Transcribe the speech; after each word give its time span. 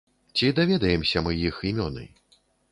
Ці 0.37 0.49
даведаемся 0.59 1.25
мы 1.27 1.37
іх 1.47 1.63
імёны? 1.73 2.11